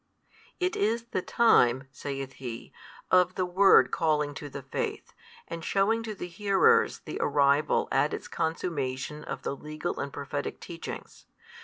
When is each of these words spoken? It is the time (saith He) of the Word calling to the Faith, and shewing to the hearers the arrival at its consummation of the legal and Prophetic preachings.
It 0.59 0.75
is 0.75 1.03
the 1.11 1.21
time 1.21 1.87
(saith 1.91 2.33
He) 2.41 2.73
of 3.11 3.35
the 3.35 3.45
Word 3.45 3.91
calling 3.91 4.33
to 4.33 4.49
the 4.49 4.63
Faith, 4.63 5.13
and 5.47 5.63
shewing 5.63 6.01
to 6.01 6.15
the 6.15 6.25
hearers 6.25 7.01
the 7.01 7.19
arrival 7.21 7.87
at 7.91 8.11
its 8.11 8.27
consummation 8.27 9.23
of 9.23 9.43
the 9.43 9.55
legal 9.55 9.99
and 9.99 10.11
Prophetic 10.11 10.59
preachings. 10.59 11.27